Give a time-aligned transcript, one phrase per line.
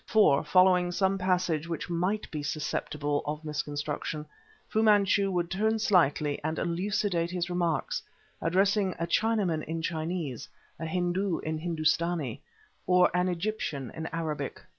[0.07, 4.25] For, following some passage which might be susceptible of misconstruction,
[4.67, 8.01] Fu Manchu would turn slightly, and elucidate his remarks,
[8.41, 12.41] addressing a Chinaman in Chinese, a Hindu in Hindustanee,
[12.87, 14.59] or an Egyptian in Arabic.